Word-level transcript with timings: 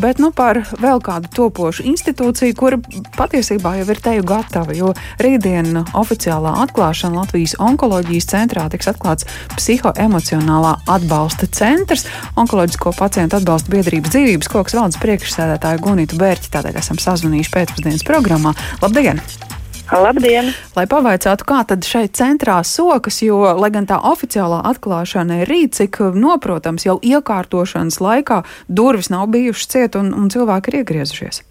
bet 0.00 0.20
nu 0.22 0.30
par 0.34 0.60
vēl 0.80 1.00
kādu 1.04 1.30
topošu 1.34 1.86
institūciju, 1.90 2.56
kura 2.58 2.78
patiesībā 3.16 3.76
jau 3.80 3.88
ir 3.92 4.00
teju 4.02 4.26
gatava, 4.26 4.76
jo 4.76 4.92
rītdien 5.22 5.82
oficiālā 5.96 6.54
atklāšana 6.66 7.22
Latvijas 7.22 7.56
onkoloģijas 7.62 8.30
centrā 8.32 8.66
tiks 8.72 8.90
atklāts 8.92 9.28
psihoemocionālā 9.56 10.76
atbalsta 10.96 11.48
centrs. 11.50 12.06
Onkoloģisko 12.36 12.94
pacientu 12.98 13.40
atbalsta 13.40 13.72
biedrības 13.74 14.14
dzīvības 14.14 14.52
koks 14.52 14.78
valdes 14.78 15.00
priekšsēdētāju 15.02 15.84
Gunītu 15.86 16.20
Bērķi, 16.20 16.52
tādēļ 16.56 16.80
esam 16.82 17.00
sazvanījuši 17.02 17.54
pēcpusdienas 17.58 18.06
programmā. 18.06 18.56
Labdien! 18.84 19.22
Labdien! 19.86 20.48
Lai 20.74 20.82
pavaicātu, 20.90 21.46
kā 21.46 21.60
tad 21.68 21.86
šeit 21.86 22.16
centrā 22.18 22.58
sokas, 22.66 23.20
jo, 23.22 23.38
lai 23.54 23.70
gan 23.70 23.86
tā 23.86 24.00
oficiālā 24.10 24.58
atklāšana 24.72 25.44
ir 25.44 25.50
rīt, 25.50 25.76
cik 25.78 26.00
noprotams, 26.18 26.88
jau 26.88 26.96
iekārtošanas 26.98 28.00
laikā 28.02 28.40
durvis 28.66 29.12
nav 29.14 29.28
bijušas 29.30 29.70
ciet 29.70 29.98
un, 30.00 30.10
un 30.10 30.26
cilvēki 30.32 30.72
ir 30.72 30.80
iegriezušies. 30.80 31.44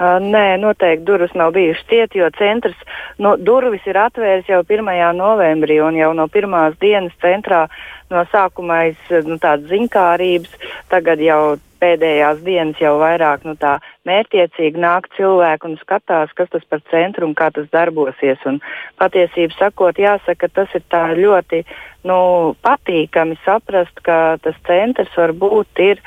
Uh, 0.00 0.16
nē, 0.20 0.58
noteikti 0.60 1.04
durvis 1.08 1.32
nav 1.36 1.54
bijušas 1.56 1.88
ciet, 1.88 2.14
jo 2.16 2.28
centrs 2.36 2.76
no, 3.20 3.34
durvis 3.36 3.84
ir 3.88 3.96
atvērs 4.00 4.48
jau 4.48 4.60
1. 4.60 4.92
novembrī 5.16 5.80
un 5.84 5.96
jau 5.96 6.12
no 6.16 6.28
pirmās 6.28 6.76
dienas 6.80 7.16
centrā 7.24 7.66
no 8.12 8.24
sākuma 8.28 8.84
aiz 8.84 9.10
nu, 9.24 9.40
tādas 9.40 9.68
ziņkārības, 9.72 10.56
tagad 10.92 11.20
jau 11.24 11.56
pēdējās 11.80 12.42
dienas 12.44 12.80
jau 12.80 12.94
vairāk 13.00 13.44
nu, 13.48 13.56
tā 13.60 13.78
mērķiecīgi 14.08 14.80
nāk 14.80 15.08
cilvēki 15.16 15.70
un 15.70 15.78
skatās, 15.80 16.32
kas 16.36 16.52
tas 16.52 16.66
par 16.70 16.82
centru 16.92 17.28
un 17.28 17.34
kā 17.38 17.50
tas 17.54 17.68
darbosies. 17.72 18.40
Un 18.48 18.60
patiesību 19.00 19.56
sakot, 19.58 19.98
jāsaka, 19.98 20.50
tas 20.52 20.72
ir 20.76 20.84
ļoti 21.20 21.64
nu, 22.08 22.20
patīkami 22.62 23.38
saprast, 23.44 24.02
ka 24.04 24.38
tas 24.42 24.56
centrs 24.68 25.16
varbūt 25.16 25.84
ir 25.84 26.00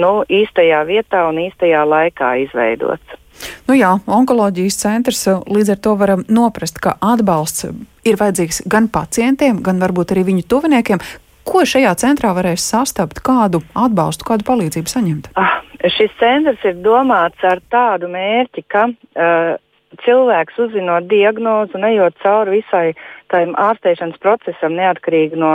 nu, 0.00 0.22
īstajā 0.28 0.84
vietā 0.88 1.26
un 1.28 1.42
īstajā 1.48 1.84
laikā 1.88 2.34
izveidots. 2.46 3.20
Nu 3.66 3.74
jā, 3.74 3.90
onkoloģijas 4.06 4.76
centrs 4.78 5.24
līdz 5.26 5.74
ar 5.74 5.80
to 5.82 5.94
varam 5.98 6.22
noprast, 6.30 6.78
ka 6.78 6.94
atbalsts 7.02 7.66
ir 8.06 8.18
vajadzīgs 8.20 8.62
gan 8.70 8.88
pacientiem, 8.92 9.58
gan 9.64 9.80
varbūt 9.82 10.14
arī 10.14 10.26
viņu 10.30 10.46
tuviniekiem. 10.48 11.02
Ko 11.44 11.64
šajā 11.68 11.92
centrā 12.00 12.32
varēs 12.36 12.64
sastapt, 12.64 13.20
kādu 13.24 13.60
atbalstu, 13.76 14.24
kādu 14.28 14.46
palīdzību 14.48 14.90
saņemt? 14.90 15.28
Ah, 15.40 15.60
šis 15.96 16.12
centrs 16.20 16.64
ir 16.64 16.80
domāts 16.84 17.44
ar 17.44 17.60
tādu 17.72 18.08
mērķi, 18.12 18.64
ka 18.72 18.86
uh, 18.88 19.56
cilvēks 20.04 20.56
uzzinot 20.64 21.08
diagnozi 21.10 21.76
un 21.78 21.84
ejot 21.90 22.16
cauri 22.22 22.58
visai 22.58 22.86
tam 23.32 23.52
ārstēšanas 23.60 24.20
procesam, 24.22 24.76
neatkarīgi 24.78 25.38
no, 25.40 25.52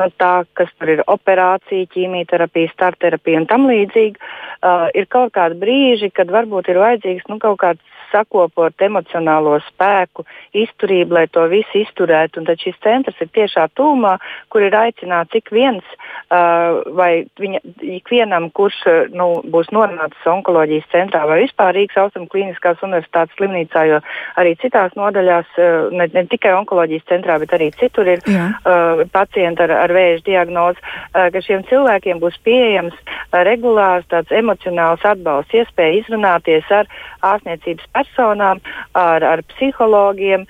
no 0.00 0.08
tā, 0.20 0.32
kas 0.58 0.72
tur 0.78 0.94
ir 0.96 1.04
operācija, 1.06 1.86
ķīmijterapija, 1.94 2.72
starterapija 2.74 3.42
un 3.42 3.48
tam 3.50 3.68
līdzīgi, 3.70 4.18
uh, 4.18 4.88
ir 4.98 5.06
kaut 5.12 5.34
kādi 5.38 5.58
brīži, 5.62 6.10
kad 6.14 6.32
varbūt 6.34 6.72
ir 6.72 6.82
vajadzīgs 6.82 7.30
nu, 7.30 7.38
kaut 7.42 7.60
kāds 7.62 7.97
sakopot 8.12 8.84
emocionālo 8.84 9.56
spēku, 9.66 10.24
izturību, 10.56 11.16
lai 11.18 11.26
to 11.32 11.44
visu 11.50 11.82
izturētu. 11.82 12.40
Un 12.40 12.48
tad 12.48 12.62
šis 12.62 12.78
centrs 12.84 13.18
ir 13.22 13.30
tiešā 13.34 13.68
tūmā, 13.78 14.16
kur 14.52 14.64
ir 14.64 14.76
aicināts 14.76 15.36
ik 15.38 15.52
viens 15.54 15.84
uh, 15.92 16.80
vai 16.96 17.26
viņa, 17.40 17.62
ikvienam, 17.98 18.48
kurš 18.54 18.80
nu, 19.14 19.28
būs 19.52 19.72
nonācis 19.74 20.28
onkoloģijas 20.30 20.88
centrā 20.92 21.24
vai 21.28 21.42
vispār 21.44 21.74
Rīgas 21.76 22.00
Austrum 22.04 22.28
Kliniskās 22.30 22.82
universitātes 22.86 23.36
slimnīcā, 23.38 23.84
jo 23.90 24.00
arī 24.40 24.54
citās 24.62 24.96
nodaļās, 24.98 25.54
uh, 25.58 25.92
ne, 25.94 26.08
ne 26.14 26.24
tikai 26.30 26.54
onkoloģijas 26.58 27.08
centrā, 27.10 27.38
bet 27.42 27.54
arī 27.56 27.70
citur 27.78 28.08
ir 28.14 28.24
Jā. 28.28 28.50
uh, 28.62 29.04
pacienti 29.12 29.66
ar, 29.66 29.74
ar 29.84 29.94
vēža 29.94 30.24
diagnozi, 30.26 30.82
uh, 30.82 31.28
ka 31.34 31.44
šiem 31.44 31.64
cilvēkiem 31.70 32.22
būs 32.22 32.40
pieejams 32.46 32.96
uh, 32.96 33.42
regulārs 33.48 34.06
tāds 34.12 34.32
emocionāls 34.34 35.04
atbalsts, 35.06 35.54
iespēja 35.54 36.02
izrunāties 36.02 36.68
ar 36.74 36.88
ārstniecības 37.26 37.88
personām, 37.98 38.62
ar, 38.98 39.26
ar 39.26 39.42
psihologiem, 39.54 40.46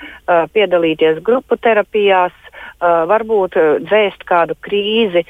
piedalīties 0.54 1.22
grupu 1.24 1.56
terapijās, 1.60 2.36
varbūt 2.80 3.56
dzēst 3.86 4.24
kādu 4.28 4.54
krīzi, 4.62 5.24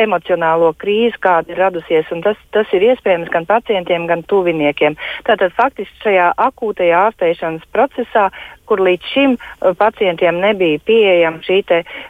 emocionālo 0.00 0.72
krīzi, 0.80 1.18
kāda 1.20 1.52
ir 1.52 1.60
radusies. 1.60 2.08
Tas, 2.24 2.40
tas 2.54 2.72
ir 2.76 2.86
iespējams 2.92 3.30
gan 3.32 3.48
pacientiem, 3.48 4.06
gan 4.08 4.24
tuviniekiem. 4.28 4.96
Tātad 5.28 5.54
faktiski 5.56 6.06
šajā 6.06 6.30
akūtajā 6.48 7.02
ārstēšanas 7.08 7.66
procesā 7.72 8.30
kur 8.68 8.82
līdz 8.84 9.12
šim 9.12 9.36
uh, 9.36 9.72
pacientiem 9.78 10.40
nebija 10.42 10.80
pieejama 10.86 11.42
šī 11.46 11.62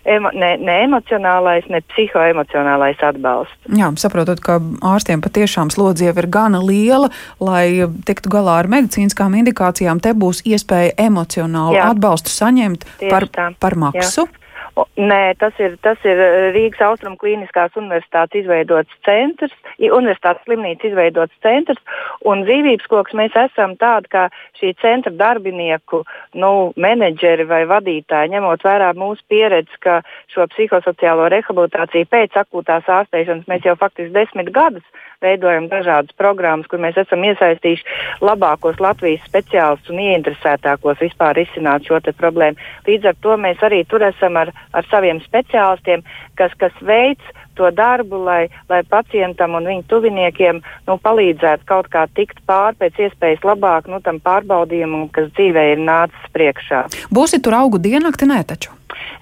emo, 0.05 0.31
ne, 0.35 0.57
ne 0.61 0.79
emocionālais, 0.85 1.69
ne 1.73 1.81
psihoemocionālais 1.93 3.03
atbalsts. 3.07 3.57
Jā, 3.77 3.91
saprotot, 4.01 4.41
ka 4.45 4.59
ārstiem 4.85 5.23
patiešām 5.25 5.71
slodze 5.75 6.09
jau 6.09 6.17
ir 6.17 6.31
gana 6.33 6.61
liela, 6.65 7.11
lai 7.41 7.87
tiktu 8.09 8.33
galā 8.33 8.61
ar 8.63 8.71
medicīniskām 8.73 9.37
indikācijām, 9.43 10.01
te 10.03 10.15
būs 10.17 10.43
iespēja 10.47 10.97
emocionālu 11.07 11.79
Jā. 11.79 11.93
atbalstu 11.93 12.33
saņemt 12.33 12.87
Tieši 12.99 13.13
par, 13.13 13.31
tā. 13.33 13.49
par 13.61 13.79
maksu. 13.79 14.27
Jā. 14.27 14.46
Nē, 14.77 15.33
tas 15.41 15.57
ir, 15.57 15.79
tas 15.81 16.03
ir 16.05 16.19
eh, 16.21 16.51
Rīgas 16.53 16.83
Austrum 16.85 17.15
Kliniskās 17.17 17.73
universitātes 17.81 18.43
izveidots 18.43 18.93
centrs, 19.07 19.55
universitātes 19.81 20.45
slimnīca 20.45 20.91
izveidots 20.91 21.33
centrs, 21.45 21.81
un 22.29 22.45
dzīvības 22.45 22.91
koks 22.93 23.17
mēs 23.17 23.33
esam 23.41 23.73
tādi 23.81 24.13
kā 24.13 24.27
šī 24.61 24.75
centra 24.83 25.15
darbinieku, 25.17 26.03
nu, 26.37 26.51
menedžeri 26.77 27.49
vai 27.49 27.63
vadītāji, 27.71 28.35
ņemot 28.37 28.69
vērā 28.69 28.93
mūsu 29.01 29.25
pieredzi, 29.33 29.81
ka 29.81 30.03
šo 30.35 30.45
psihosociālo 30.53 31.31
rehabilitāciju 31.33 32.13
pēc 32.13 32.37
akūtās 32.45 32.93
ārstēšanas 33.01 33.49
mēs 33.49 33.65
jau 33.65 33.79
faktiski 33.81 34.13
desmit 34.13 34.53
gadus 34.53 34.85
veidojam 35.23 35.69
dažādas 35.73 36.13
programmas, 36.21 36.69
kur 36.69 36.81
mēs 36.83 36.99
esam 37.01 37.25
iesaistījuši 37.25 38.21
labākos 38.25 38.81
Latvijas 38.83 39.25
speciālistus 39.29 39.93
un 39.95 40.03
ieinteresētākos 40.05 41.01
vispār 41.01 41.41
izsināt 41.41 41.89
šo 41.89 42.01
problēmu. 42.21 42.61
Līdz 42.87 43.13
ar 43.13 43.17
to 43.25 43.37
mēs 43.41 43.63
arī 43.67 43.83
tur 43.89 44.05
esam 44.07 44.37
ar, 44.41 44.53
ar 44.73 44.87
saviem 44.91 45.21
speciālistiem, 45.25 46.05
kas, 46.39 46.55
kas 46.61 46.75
veids 46.83 47.35
to 47.57 47.71
darbu, 47.73 48.21
lai, 48.25 48.49
lai 48.69 48.83
pacientam 48.89 49.57
un 49.57 49.69
viņa 49.69 49.87
tuviniekiem 49.91 50.61
nu, 50.61 50.99
palīdzētu 51.03 51.69
kaut 51.69 51.89
kā 51.93 52.05
tikt 52.19 52.43
pāri 52.49 52.77
pēc 52.83 53.01
iespējas 53.09 53.45
labāk 53.47 53.89
nu, 53.91 54.03
tam 54.05 54.21
pārbaudījumam, 54.25 55.09
kas 55.15 55.31
dzīvē 55.37 55.71
ir 55.73 55.83
nācis 55.83 56.33
priekšā. 56.37 56.87
Būsi 57.15 57.41
tur 57.43 57.57
augu 57.63 57.81
diennakti, 57.83 58.29
nē, 58.29 58.43
taču? 58.49 58.77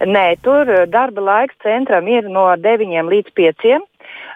Nē, 0.04 0.26
tur 0.42 0.68
darba 0.90 1.22
laiks 1.22 1.56
centram 1.62 2.08
ir 2.10 2.26
no 2.30 2.48
9 2.58 3.10
līdz 3.10 3.34
5. 3.38 3.74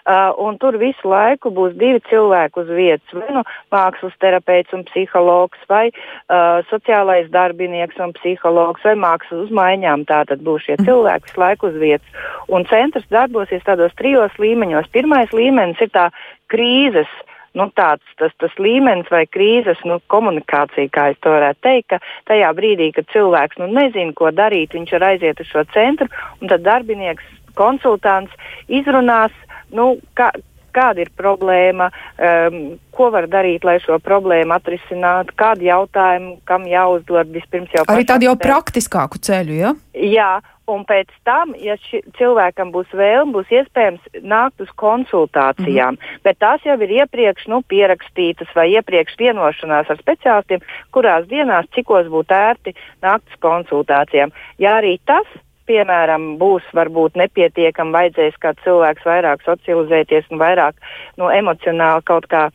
Uh, 0.07 0.31
un 0.45 0.57
tur 0.61 0.77
visu 0.79 1.09
laiku 1.11 1.51
būs 1.53 1.75
divi 1.79 2.01
cilvēki 2.09 2.61
uz 2.63 2.71
vietas. 2.73 3.13
Vai 3.13 3.35
nu 3.35 3.43
mākslas 3.73 4.15
terapeits 4.23 4.75
un 4.75 4.85
psihologs, 4.87 5.59
vai 5.69 5.89
uh, 5.91 6.59
sociālais 6.71 7.29
darbinieks 7.33 7.99
un 8.03 8.13
psihologs, 8.17 8.85
vai 8.87 8.95
mākslas 8.99 9.47
uzmaiņām. 9.47 10.05
Tātad 10.09 10.43
būs 10.45 10.67
šie 10.67 10.79
cilvēki 10.83 11.29
visu 11.29 11.43
laiku 11.43 11.71
uz 11.71 11.79
vietas. 11.81 12.21
Un 12.47 12.67
centrs 12.69 13.09
darbosies 13.11 13.65
tādos 13.67 13.95
trijos 13.99 14.35
līmeņos. 14.39 14.91
Pirmais 14.95 15.35
līmenis 15.35 15.81
ir 15.83 15.91
tā 15.95 16.09
krīzes 16.49 17.11
nu, 17.57 17.67
tāds 17.75 18.05
tas, 18.19 18.33
tas 18.41 18.55
līmenis 18.61 19.09
vai 19.11 19.25
krīzes 19.29 19.81
nu, 19.89 19.99
komunikācija, 20.13 20.91
kā 20.93 21.09
es 21.13 21.19
to 21.23 21.33
varētu 21.33 21.63
teikt, 21.65 21.87
ka 21.93 21.99
tajā 22.29 22.51
brīdī, 22.57 22.91
kad 22.95 23.09
cilvēks 23.13 23.61
nu, 23.61 23.69
nezina, 23.73 24.13
ko 24.17 24.31
darīt, 24.35 24.75
viņš 24.77 24.95
var 24.95 25.07
aiziet 25.11 25.41
uz 25.41 25.49
šo 25.49 25.65
centru, 25.73 26.09
un 26.39 26.51
tad 26.51 26.65
darbinieks, 26.67 27.25
konsultants 27.59 28.33
izrunās 28.71 29.33
nu, 29.75 29.95
kā, 30.17 30.31
kāda 30.75 31.03
ir 31.03 31.11
problēma, 31.17 31.89
um, 32.17 32.61
ko 32.95 33.09
var 33.13 33.29
darīt, 33.31 33.65
lai 33.67 33.79
šo 33.83 33.99
problēmu 34.03 34.55
atrisinātu, 34.57 35.35
kādu 35.39 35.67
jautājumu, 35.69 36.37
kam 36.49 36.67
jāuzdod 36.69 37.33
vispirms 37.33 37.73
jau. 37.75 37.85
Arī 37.89 38.07
tādu 38.07 38.29
jau 38.29 38.35
ceļu. 38.37 38.45
praktiskāku 38.45 39.21
ceļu, 39.23 39.57
ja? 39.59 39.73
Jā, 39.95 40.31
un 40.69 40.85
pēc 40.89 41.11
tam, 41.27 41.55
ja 41.57 41.77
ši, 41.87 42.03
cilvēkam 42.19 42.73
būs 42.75 42.91
vēlme, 42.93 43.33
būs 43.37 43.51
iespējams 43.61 44.21
nākt 44.21 44.61
uz 44.61 44.71
konsultācijām, 44.79 45.97
mm 45.97 45.99
-hmm. 45.99 46.23
bet 46.23 46.39
tās 46.43 46.65
jau 46.65 46.77
ir 46.85 46.95
iepriekš 47.01 47.47
nu, 47.47 47.61
pierakstītas 47.73 48.53
vai 48.55 48.69
iepriekš 48.75 49.17
vienošanās 49.19 49.89
ar 49.89 50.01
speciālistiem, 50.01 50.65
kurās 50.91 51.27
dienās, 51.27 51.69
cikos 51.75 52.07
būtu 52.07 52.35
ērti 52.35 52.75
nākt 53.01 53.25
uz 53.31 53.39
konsultācijām. 53.41 54.31
Ja 54.59 54.77
arī 54.77 54.99
tas 55.05 55.25
piemēram, 55.69 56.31
būs 56.41 56.65
varbūt 56.75 57.19
nepietiekami, 57.19 57.95
vajadzēs 57.95 58.39
kā 58.41 58.55
cilvēks 58.63 59.05
vairāk 59.05 59.45
socializēties 59.45 60.31
un 60.33 60.41
vairāk 60.41 60.81
no, 61.21 61.29
emocionāli 61.33 62.05
kaut 62.09 62.27
kā 62.31 62.49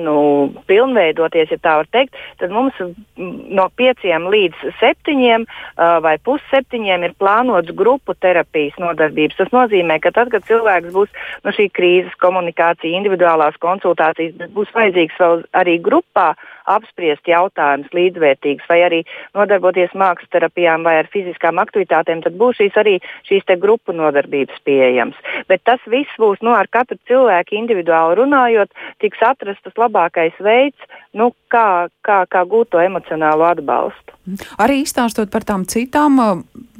nu, 0.00 0.52
pilnveidoties, 0.66 1.50
ja 1.52 1.58
tā 1.60 1.74
var 1.80 1.88
teikt, 1.92 2.16
tad 2.40 2.52
mums 2.54 2.76
no 3.16 3.66
pieciem 3.76 4.28
līdz 4.32 4.72
septiņiem 4.80 5.44
uh, 5.44 5.98
vai 6.04 6.14
pusseptiņiem 6.24 7.06
ir 7.08 7.16
plānots 7.20 7.74
grupu 7.76 8.14
terapijas 8.16 8.78
nodarbības. 8.80 9.38
Tas 9.40 9.52
nozīmē, 9.54 9.98
ka 10.02 10.14
tad, 10.14 10.32
kad 10.32 10.46
cilvēks 10.48 10.94
būs 10.94 11.12
no 11.12 11.50
nu, 11.50 11.56
šī 11.56 11.68
krīzes 11.76 12.16
komunikācija, 12.22 12.96
individuālās 12.96 13.58
konsultācijas, 13.62 14.48
būs 14.56 14.72
vajadzīgs 14.76 15.20
vēl 15.20 15.44
arī 15.60 15.78
grupā 15.82 16.32
apspriest 16.70 17.28
jautājumus 17.28 17.92
līdzvērtīgus, 17.96 18.68
vai 18.70 18.80
arī 18.86 19.00
nodarboties 19.36 19.94
mākslas 19.98 20.30
terapijām 20.34 20.86
vai 20.86 20.98
ar 21.02 21.10
fiziskām 21.12 21.60
aktivitātēm, 21.62 22.22
tad 22.24 22.38
būs 22.40 22.60
šīs 22.60 22.78
arī 22.82 22.98
šīs 23.28 23.48
grupu 23.62 23.94
nodarbības 23.96 24.62
pieejamas. 24.64 25.18
Bet 25.48 25.64
tas 25.68 25.80
viss 25.86 26.18
būs 26.18 26.42
nu, 26.42 26.54
ar 26.56 26.68
katru 26.72 26.98
cilvēku 27.10 27.56
individuāli 27.58 28.20
runājot, 28.22 28.72
tiks 29.02 29.22
atrasts 29.26 29.64
tas 29.66 29.78
labākais 29.78 30.38
veids, 30.40 30.78
nu, 31.12 31.32
kā, 31.52 31.88
kā, 32.06 32.22
kā 32.30 32.44
gūt 32.48 32.72
to 32.72 32.82
emocionālo 32.82 33.46
atbalstu. 33.50 34.16
Arī 34.62 34.82
izstāstot 34.84 35.32
par 35.32 35.44
tām 35.46 35.66
citām 35.68 36.20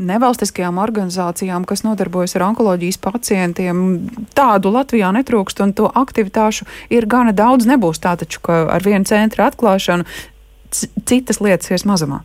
nevalstiskajām 0.09 0.81
organizācijām, 0.83 1.67
kas 1.69 1.85
nodarbojas 1.87 2.37
ar 2.39 2.47
onkoloģijas 2.51 3.01
pacientiem, 3.03 3.85
tādu 4.37 4.75
Latvijā 4.75 5.13
netrūkst, 5.19 5.63
un 5.65 5.77
to 5.79 5.89
aktivitāšu 5.89 6.69
ir 6.91 7.07
gana 7.07 7.35
daudz. 7.37 7.69
Nebūs 7.71 8.03
tā 8.03 8.17
taču, 8.21 8.43
ka 8.45 8.65
ar 8.75 8.85
vienu 8.85 9.09
centru 9.09 9.47
atklāšanu 9.47 10.09
citas 11.07 11.41
lietas 11.45 11.73
ies 11.73 11.87
mazumā. 11.89 12.23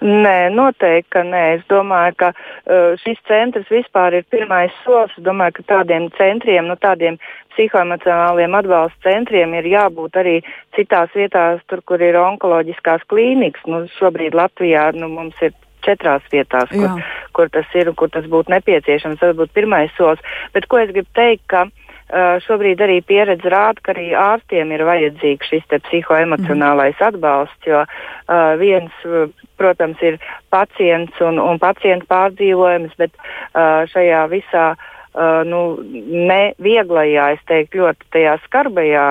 Nē, 0.00 0.48
noteikti, 0.56 1.10
ka 1.12 1.20
nē. 1.28 1.42
Es 1.58 1.64
domāju, 1.68 2.14
ka 2.22 2.28
uh, 2.32 2.96
šis 3.02 3.18
centrs 3.28 3.68
vispār 3.68 4.16
ir 4.16 4.24
pirmais 4.32 4.72
solis. 4.80 5.12
Es 5.18 5.24
domāju, 5.26 5.58
ka 5.58 5.66
tādiem 5.74 6.08
centriem, 6.16 6.70
nu, 6.70 6.76
tādiem 6.80 7.18
psihoemocionāliem 7.52 8.56
atbalsta 8.56 9.10
centriem 9.10 9.52
ir 9.58 9.68
jābūt 9.68 10.16
arī 10.22 10.38
citās 10.76 11.12
vietās, 11.12 11.60
tur, 11.68 11.84
kur 11.84 12.00
ir 12.00 12.16
onkoloģiskās 12.16 13.04
klīnikas. 13.12 13.66
Nu, 13.68 13.82
šobrīd 13.98 14.36
Latvijā 14.40 14.88
nu, 14.96 15.10
mums 15.12 15.36
ir 15.44 15.52
četrās 15.86 16.24
vietās, 16.32 16.70
kur, 16.72 16.88
Jā. 16.88 16.96
kur 17.36 17.52
tas 17.52 17.76
ir 17.78 17.90
un 17.92 17.98
kur 17.98 18.10
tas 18.12 18.26
būtu 18.30 18.52
nepieciešams. 18.54 19.20
Tas 19.20 19.36
būtu 19.36 19.56
pirmais 19.56 19.92
solis. 19.98 20.22
Bet 20.54 20.68
ko 20.70 20.82
es 20.82 20.92
gribu 20.92 21.08
teikt, 21.16 21.46
ka 21.50 21.68
Uh, 22.10 22.40
šobrīd 22.42 22.80
arī 22.82 22.96
pieredze 23.06 23.46
rāda, 23.52 23.78
ka 23.86 23.92
arī 23.92 24.08
ārstiem 24.18 24.72
ir 24.74 24.82
vajadzīgs 24.82 25.46
šis 25.46 25.68
psihoemocionālais 25.70 26.96
mm. 26.98 27.06
atbalsts, 27.06 27.68
jo 27.70 27.84
uh, 27.84 28.56
viens, 28.58 28.90
protams, 29.54 30.02
ir 30.02 30.18
pacients 30.50 31.22
un, 31.22 31.38
un 31.38 31.62
pacienta 31.62 32.10
pārdzīvojums, 32.10 32.96
bet 32.98 33.14
uh, 33.14 33.86
šajā 33.92 34.24
visā 34.32 34.64
uh, 34.72 34.99
nu, 35.44 35.60
nevieglajā, 36.30 37.30
es 37.34 37.40
teiktu, 37.50 37.82
ļoti 37.82 38.10
tajā 38.14 38.36
skarbajā 38.44 39.06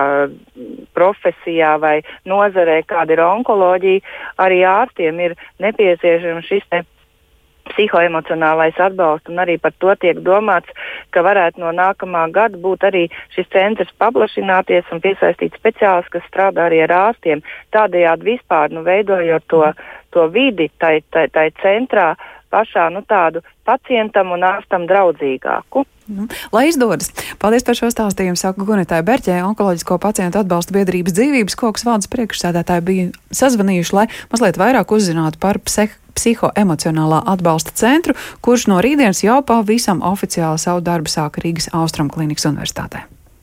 profesijā 0.96 1.74
vai 1.82 1.98
nozarē, 2.28 2.80
kāda 2.88 3.16
ir 3.16 3.24
onkoloģija, 3.26 4.06
arī 4.40 4.62
ārstiem 4.64 5.20
ir 5.20 5.36
nepieciešams 5.60 6.48
šis 6.48 6.64
te 6.72 6.84
psihoemocionālais 7.70 8.78
atbalsts, 8.82 9.30
un 9.30 9.38
arī 9.42 9.56
par 9.62 9.74
to 9.78 9.94
tiek 10.02 10.18
domāts, 10.26 10.72
ka 11.14 11.22
varētu 11.22 11.62
no 11.62 11.70
nākamā 11.76 12.26
gada 12.34 12.58
būt 12.58 12.86
arī 12.88 13.04
šis 13.36 13.46
centrs 13.52 13.92
paplašināties 14.02 14.90
un 14.90 15.02
piesaistīt 15.04 15.54
speciālistus, 15.58 16.16
kas 16.16 16.26
strādā 16.30 16.66
arī 16.66 16.82
ar 16.86 16.96
ārstiem. 16.96 17.44
Tādējādi 17.76 18.32
vispār 18.32 18.74
nu, 18.74 18.82
veidojot 18.86 19.46
to, 19.52 19.62
to 20.16 20.26
vidi 20.34 20.70
tai, 20.82 21.00
tai, 21.14 21.28
tai 21.30 21.50
centrā 21.62 22.14
pašā 22.52 22.88
nu, 22.94 23.02
tādu 23.06 23.44
pacientam 23.68 24.34
un 24.34 24.44
ārstam 24.46 24.86
draudzīgāku. 24.90 25.86
Nu, 26.10 26.26
lai 26.50 26.66
izdodas! 26.70 27.12
Paldies 27.38 27.62
par 27.66 27.78
šo 27.78 27.90
stāstījumu. 27.92 28.38
Saka 28.38 28.66
Gunētāja 28.66 29.06
Berķē, 29.06 29.36
onkoloģisko 29.46 30.00
pacientu 30.02 30.40
atbalsta 30.42 30.74
biedrības 30.74 31.14
dzīvības 31.14 31.58
koks 31.60 31.86
valdes 31.86 32.10
priekšsēdētāji 32.10 32.86
bija 32.88 33.06
sazvanījuši, 33.30 33.94
lai 33.94 34.06
mazliet 34.32 34.58
vairāk 34.58 34.90
uzzinātu 34.96 35.38
par 35.42 35.62
pseh 35.62 35.94
psihoemocionālā 36.18 37.22
atbalsta 37.30 37.72
centru, 37.78 38.16
kurš 38.44 38.66
no 38.72 38.80
rītdienas 38.82 39.22
jau 39.22 39.38
pavisam 39.46 40.02
oficiāli 40.02 40.58
savu 40.58 40.82
darbu 40.84 41.12
sāka 41.12 41.44
Rīgas 41.44 41.70
Austrum 41.76 42.10
Klinikas 42.10 42.50
Universitātē. 42.50 43.06